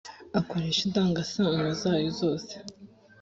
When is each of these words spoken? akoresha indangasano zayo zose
akoresha 0.39 0.79
indangasano 0.87 1.61
zayo 1.81 2.09
zose 2.19 2.53